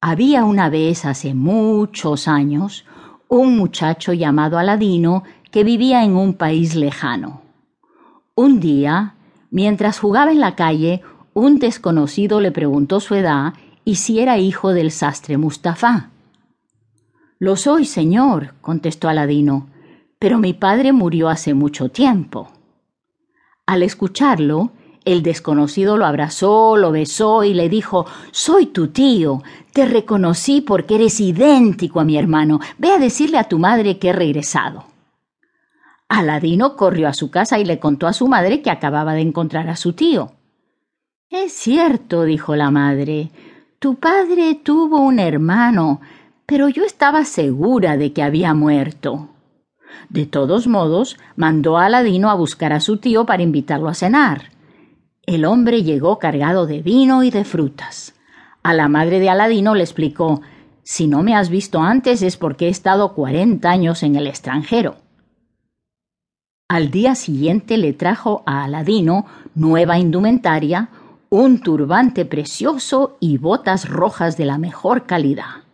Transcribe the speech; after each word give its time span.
Había 0.00 0.44
una 0.44 0.70
vez, 0.70 1.04
hace 1.04 1.34
muchos 1.34 2.28
años, 2.28 2.84
un 3.28 3.56
muchacho 3.56 4.12
llamado 4.12 4.56
Aladino 4.56 5.24
que 5.50 5.64
vivía 5.64 6.04
en 6.04 6.16
un 6.16 6.34
país 6.34 6.76
lejano. 6.76 7.42
Un 8.36 8.60
día, 8.60 9.16
mientras 9.50 9.98
jugaba 9.98 10.30
en 10.30 10.38
la 10.38 10.54
calle, 10.54 11.02
un 11.34 11.58
desconocido 11.58 12.40
le 12.40 12.52
preguntó 12.52 13.00
su 13.00 13.16
edad 13.16 13.54
y 13.84 13.96
si 13.96 14.20
era 14.20 14.38
hijo 14.38 14.72
del 14.72 14.92
sastre 14.92 15.36
Mustafa. 15.36 16.10
Lo 17.40 17.56
soy, 17.56 17.84
señor, 17.84 18.54
contestó 18.60 19.08
Aladino, 19.08 19.68
pero 20.20 20.38
mi 20.38 20.54
padre 20.54 20.92
murió 20.92 21.28
hace 21.28 21.54
mucho 21.54 21.88
tiempo. 21.88 22.52
Al 23.66 23.82
escucharlo, 23.82 24.70
el 25.04 25.22
desconocido 25.22 25.96
lo 25.96 26.06
abrazó, 26.06 26.76
lo 26.76 26.92
besó 26.92 27.44
y 27.44 27.54
le 27.54 27.68
dijo 27.68 28.06
Soy 28.30 28.66
tu 28.66 28.88
tío. 28.88 29.42
Te 29.72 29.86
reconocí 29.86 30.60
porque 30.60 30.96
eres 30.96 31.20
idéntico 31.20 32.00
a 32.00 32.04
mi 32.04 32.16
hermano. 32.16 32.60
Ve 32.78 32.90
a 32.90 32.98
decirle 32.98 33.38
a 33.38 33.44
tu 33.44 33.58
madre 33.58 33.98
que 33.98 34.10
he 34.10 34.12
regresado. 34.12 34.84
Aladino 36.08 36.76
corrió 36.76 37.08
a 37.08 37.14
su 37.14 37.30
casa 37.30 37.58
y 37.58 37.64
le 37.64 37.78
contó 37.78 38.06
a 38.06 38.12
su 38.12 38.28
madre 38.28 38.62
que 38.62 38.70
acababa 38.70 39.12
de 39.14 39.20
encontrar 39.20 39.68
a 39.68 39.76
su 39.76 39.92
tío. 39.92 40.32
Es 41.30 41.52
cierto, 41.52 42.24
dijo 42.24 42.56
la 42.56 42.70
madre. 42.70 43.30
Tu 43.78 43.96
padre 43.96 44.54
tuvo 44.54 45.00
un 45.00 45.18
hermano, 45.18 46.00
pero 46.46 46.68
yo 46.68 46.84
estaba 46.84 47.24
segura 47.24 47.96
de 47.98 48.12
que 48.12 48.22
había 48.22 48.54
muerto. 48.54 49.28
De 50.08 50.24
todos 50.24 50.66
modos, 50.66 51.18
mandó 51.36 51.76
a 51.76 51.86
Aladino 51.86 52.30
a 52.30 52.34
buscar 52.34 52.72
a 52.72 52.80
su 52.80 52.96
tío 52.96 53.26
para 53.26 53.42
invitarlo 53.42 53.88
a 53.88 53.94
cenar. 53.94 54.50
El 55.28 55.44
hombre 55.44 55.82
llegó 55.82 56.18
cargado 56.18 56.66
de 56.66 56.80
vino 56.80 57.22
y 57.22 57.30
de 57.30 57.44
frutas. 57.44 58.14
A 58.62 58.72
la 58.72 58.88
madre 58.88 59.20
de 59.20 59.28
Aladino 59.28 59.74
le 59.74 59.82
explicó 59.82 60.40
Si 60.84 61.06
no 61.06 61.22
me 61.22 61.36
has 61.36 61.50
visto 61.50 61.82
antes 61.82 62.22
es 62.22 62.38
porque 62.38 62.64
he 62.64 62.70
estado 62.70 63.12
cuarenta 63.12 63.68
años 63.68 64.02
en 64.02 64.16
el 64.16 64.26
extranjero. 64.26 64.96
Al 66.66 66.90
día 66.90 67.14
siguiente 67.14 67.76
le 67.76 67.92
trajo 67.92 68.42
a 68.46 68.64
Aladino 68.64 69.26
nueva 69.54 69.98
indumentaria, 69.98 70.88
un 71.28 71.60
turbante 71.60 72.24
precioso 72.24 73.18
y 73.20 73.36
botas 73.36 73.86
rojas 73.86 74.38
de 74.38 74.46
la 74.46 74.56
mejor 74.56 75.04
calidad. 75.04 75.64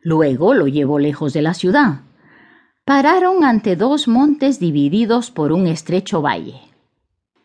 Luego 0.00 0.54
lo 0.54 0.66
llevó 0.66 0.98
lejos 0.98 1.34
de 1.34 1.42
la 1.42 1.52
ciudad. 1.52 2.04
Pararon 2.86 3.44
ante 3.44 3.76
dos 3.76 4.08
montes 4.08 4.58
divididos 4.58 5.30
por 5.30 5.52
un 5.52 5.66
estrecho 5.66 6.22
valle. 6.22 6.67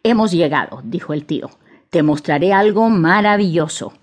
Hemos 0.03 0.31
llegado, 0.31 0.81
dijo 0.83 1.13
el 1.13 1.25
tío. 1.25 1.49
Te 1.89 2.03
mostraré 2.03 2.51
algo 2.51 2.89
maravilloso. 2.89 3.93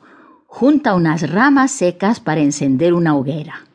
Junta 0.46 0.94
unas 0.94 1.30
ramas 1.30 1.70
secas 1.70 2.20
para 2.20 2.40
encender 2.40 2.94
una 2.94 3.14
hoguera. 3.14 3.66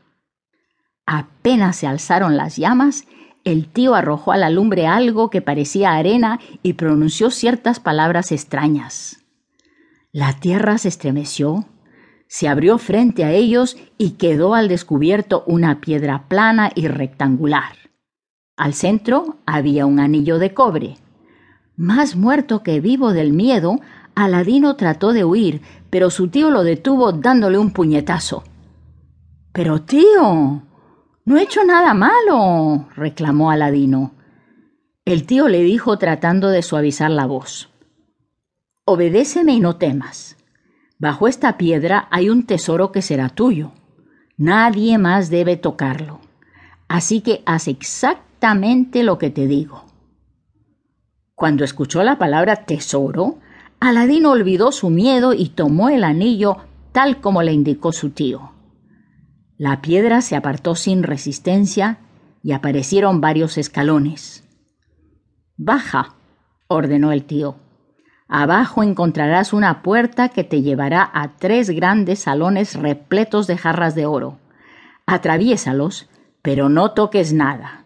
Apenas 1.06 1.76
se 1.78 1.88
alzaron 1.88 2.36
las 2.36 2.58
llamas, 2.58 3.06
el 3.44 3.68
tío 3.68 3.94
arrojó 3.94 4.32
a 4.32 4.38
la 4.38 4.50
lumbre 4.50 4.88
algo 4.88 5.30
que 5.30 5.42
parecía 5.42 5.94
arena 5.94 6.40
y 6.64 6.74
pronunció 6.74 7.30
ciertas 7.30 7.80
palabras 7.80 8.32
extrañas. 8.32 9.24
La 10.12 10.34
tierra 10.34 10.80
se 10.80 10.88
estremeció, 10.88 11.66
se 12.28 12.48
abrió 12.48 12.80
frente 12.80 13.24
a 13.24 13.32
ellos 13.32 13.78
y 14.00 14.12
quedó 14.12 14.56
al 14.56 14.68
descubierto 14.68 15.44
una 15.46 15.80
piedra 15.80 16.28
plana 16.28 16.72
y 16.74 16.88
rectangular. 16.88 17.76
Al 18.58 18.74
centro 18.74 19.38
había 19.46 19.86
un 19.86 20.00
anillo 20.00 20.40
de 20.40 20.54
cobre. 20.54 20.98
Más 21.78 22.16
muerto 22.16 22.64
que 22.64 22.80
vivo 22.80 23.12
del 23.12 23.34
miedo, 23.34 23.80
Aladino 24.16 24.76
trató 24.78 25.12
de 25.12 25.26
huir, 25.26 25.62
pero 25.90 26.10
su 26.10 26.30
tío 26.30 26.50
lo 26.50 26.64
detuvo 26.64 27.12
dándole 27.12 27.58
un 27.58 27.72
puñetazo. 27.72 28.44
Pero 29.52 29.82
tío, 29.82 30.64
no 31.26 31.38
he 31.38 31.44
hecho 31.44 31.64
nada 31.66 31.94
malo, 31.94 32.88
reclamó 32.96 33.52
Aladino. 33.52 34.12
El 35.04 35.26
tío 35.26 35.48
le 35.50 35.64
dijo 35.64 35.98
tratando 35.98 36.50
de 36.50 36.62
suavizar 36.62 37.12
la 37.12 37.26
voz. 37.26 37.70
Obedéceme 38.86 39.54
y 39.54 39.60
no 39.60 39.76
temas. 39.76 40.38
Bajo 40.98 41.28
esta 41.28 41.58
piedra 41.58 42.08
hay 42.10 42.30
un 42.30 42.46
tesoro 42.46 42.92
que 42.92 43.02
será 43.02 43.30
tuyo. 43.30 43.74
Nadie 44.38 44.98
más 44.98 45.30
debe 45.30 45.58
tocarlo. 45.58 46.22
Así 46.88 47.22
que 47.22 47.44
haz 47.46 47.68
exactamente 47.68 49.04
lo 49.04 49.18
que 49.18 49.30
te 49.30 49.48
digo. 49.48 49.84
Cuando 51.36 51.66
escuchó 51.66 52.02
la 52.04 52.18
palabra 52.18 52.66
tesoro, 52.66 53.40
Aladino 53.82 54.32
olvidó 54.32 54.72
su 54.72 54.90
miedo 54.90 55.34
y 55.34 55.50
tomó 55.50 55.90
el 55.90 56.06
anillo 56.06 56.58
tal 56.94 57.20
como 57.20 57.44
le 57.44 57.52
indicó 57.52 57.92
su 57.92 58.12
tío. 58.12 58.54
La 59.58 59.82
piedra 59.82 60.22
se 60.22 60.38
apartó 60.38 60.76
sin 60.76 61.04
resistencia 61.04 62.00
y 62.42 62.54
aparecieron 62.54 63.20
varios 63.20 63.58
escalones. 63.58 64.48
Baja, 65.58 66.16
ordenó 66.68 67.12
el 67.12 67.26
tío. 67.26 67.58
Abajo 68.28 68.82
encontrarás 68.82 69.52
una 69.52 69.82
puerta 69.82 70.30
que 70.30 70.44
te 70.44 70.62
llevará 70.62 71.10
a 71.14 71.36
tres 71.36 71.70
grandes 71.70 72.20
salones 72.20 72.76
repletos 72.76 73.46
de 73.46 73.58
jarras 73.58 73.94
de 73.94 74.06
oro. 74.06 74.40
Atraviésalos, 75.06 76.10
pero 76.42 76.70
no 76.70 76.92
toques 76.92 77.34
nada. 77.34 77.85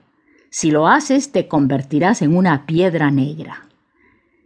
Si 0.52 0.72
lo 0.72 0.88
haces, 0.88 1.32
te 1.32 1.48
convertirás 1.48 2.22
en 2.22 2.36
una 2.36 2.66
piedra 2.66 3.12
negra. 3.12 3.68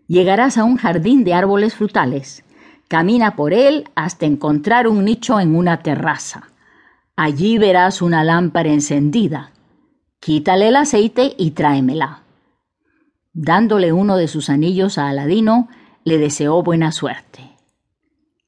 Llegarás 0.08 0.58
a 0.58 0.66
un 0.66 0.76
jardín 0.76 1.24
de 1.24 1.34
árboles 1.34 1.76
frutales. 1.76 2.44
Camina 2.90 3.36
por 3.36 3.54
él 3.54 3.90
hasta 3.96 4.26
encontrar 4.26 4.88
un 4.88 5.06
nicho 5.06 5.40
en 5.40 5.56
una 5.56 5.82
terraza. 5.82 6.50
Allí 7.16 7.58
verás 7.58 8.02
una 8.02 8.24
lámpara 8.24 8.70
encendida. 8.70 9.52
Quítale 10.20 10.68
el 10.68 10.76
aceite 10.76 11.36
y 11.38 11.52
tráemela. 11.52 12.24
Dándole 13.32 13.94
uno 13.94 14.18
de 14.18 14.28
sus 14.28 14.50
anillos 14.50 14.98
a 14.98 15.08
Aladino, 15.08 15.70
le 16.04 16.18
deseó 16.18 16.62
buena 16.64 16.92
suerte. 16.92 17.58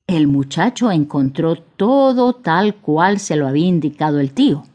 El 0.07 0.27
muchacho 0.27 0.91
encontró 0.91 1.55
todo 1.55 2.33
tal 2.33 2.75
cual 2.75 3.19
se 3.19 3.35
lo 3.35 3.47
había 3.47 3.65
indicado 3.65 4.19
el 4.19 4.33
tío 4.33 4.65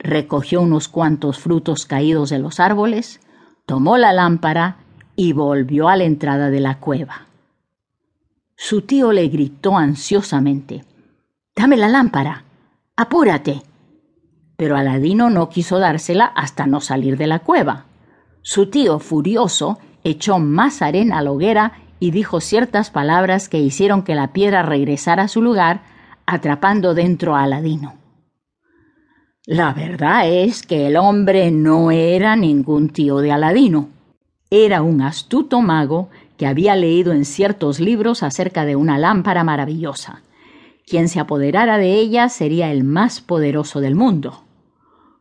recogió 0.00 0.60
unos 0.60 0.88
cuantos 0.88 1.38
frutos 1.38 1.86
caídos 1.86 2.30
de 2.30 2.38
los 2.38 2.58
árboles, 2.58 3.20
tomó 3.66 3.98
la 3.98 4.12
lámpara 4.12 4.78
y 5.14 5.32
volvió 5.32 5.88
a 5.88 5.96
la 5.96 6.04
entrada 6.04 6.50
de 6.50 6.60
la 6.60 6.78
cueva. 6.78 7.26
Su 8.56 8.82
tío 8.82 9.12
le 9.12 9.28
gritó 9.28 9.76
ansiosamente 9.76 10.84
Dame 11.54 11.76
la 11.76 11.88
lámpara. 11.88 12.44
Apúrate. 12.96 13.62
Pero 14.56 14.76
Aladino 14.76 15.30
no 15.30 15.48
quiso 15.48 15.78
dársela 15.78 16.24
hasta 16.24 16.66
no 16.66 16.80
salir 16.80 17.16
de 17.16 17.26
la 17.26 17.40
cueva. 17.40 17.86
Su 18.42 18.70
tío, 18.70 18.98
furioso, 18.98 19.78
echó 20.04 20.38
más 20.38 20.80
arena 20.80 21.18
a 21.18 21.22
la 21.22 21.32
hoguera 21.32 21.72
y 21.98 22.12
dijo 22.12 22.40
ciertas 22.40 22.90
palabras 22.90 23.48
que 23.48 23.58
hicieron 23.58 24.02
que 24.02 24.14
la 24.14 24.32
piedra 24.32 24.62
regresara 24.62 25.24
a 25.24 25.28
su 25.28 25.42
lugar, 25.42 25.82
atrapando 26.24 26.94
dentro 26.94 27.36
a 27.36 27.42
Aladino. 27.42 27.99
La 29.52 29.72
verdad 29.72 30.28
es 30.28 30.62
que 30.62 30.86
el 30.86 30.96
hombre 30.96 31.50
no 31.50 31.90
era 31.90 32.36
ningún 32.36 32.88
tío 32.88 33.18
de 33.18 33.32
Aladino. 33.32 33.88
Era 34.48 34.80
un 34.80 35.02
astuto 35.02 35.60
mago 35.60 36.08
que 36.36 36.46
había 36.46 36.76
leído 36.76 37.12
en 37.12 37.24
ciertos 37.24 37.80
libros 37.80 38.22
acerca 38.22 38.64
de 38.64 38.76
una 38.76 38.96
lámpara 38.96 39.42
maravillosa. 39.42 40.22
Quien 40.86 41.08
se 41.08 41.18
apoderara 41.18 41.78
de 41.78 41.94
ella 41.94 42.28
sería 42.28 42.70
el 42.70 42.84
más 42.84 43.20
poderoso 43.20 43.80
del 43.80 43.96
mundo. 43.96 44.44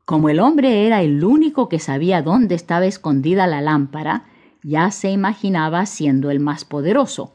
Como 0.06 0.30
el 0.30 0.42
hombre 0.42 0.86
era 0.86 1.02
el 1.02 1.24
único 1.24 1.68
que 1.68 1.80
sabía 1.80 2.22
dónde 2.22 2.54
estaba 2.54 2.86
escondida 2.86 3.48
la 3.48 3.62
lámpara, 3.62 4.26
ya 4.62 4.92
se 4.92 5.10
imaginaba 5.10 5.88
siendo 5.88 6.30
el 6.30 6.40
más 6.40 6.66
poderoso. 6.66 7.34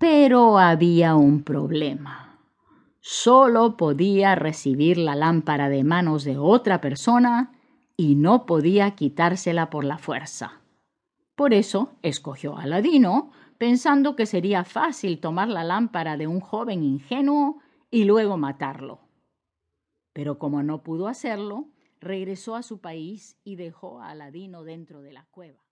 Pero 0.00 0.58
había 0.58 1.14
un 1.14 1.44
problema 1.44 2.29
solo 3.00 3.76
podía 3.76 4.34
recibir 4.34 4.98
la 4.98 5.14
lámpara 5.14 5.68
de 5.68 5.84
manos 5.84 6.24
de 6.24 6.38
otra 6.38 6.80
persona 6.80 7.52
y 7.96 8.14
no 8.14 8.46
podía 8.46 8.92
quitársela 8.92 9.70
por 9.70 9.84
la 9.84 9.98
fuerza. 9.98 10.60
Por 11.34 11.54
eso 11.54 11.96
escogió 12.02 12.56
a 12.56 12.62
Aladino, 12.62 13.30
pensando 13.58 14.16
que 14.16 14.26
sería 14.26 14.64
fácil 14.64 15.20
tomar 15.20 15.48
la 15.48 15.64
lámpara 15.64 16.16
de 16.16 16.26
un 16.26 16.40
joven 16.40 16.82
ingenuo 16.82 17.60
y 17.90 18.04
luego 18.04 18.36
matarlo. 18.36 19.00
Pero 20.12 20.38
como 20.38 20.62
no 20.62 20.82
pudo 20.82 21.08
hacerlo, 21.08 21.68
regresó 22.00 22.56
a 22.56 22.62
su 22.62 22.80
país 22.80 23.38
y 23.44 23.56
dejó 23.56 24.00
a 24.00 24.10
Aladino 24.10 24.64
dentro 24.64 25.02
de 25.02 25.12
la 25.12 25.26
cueva. 25.30 25.69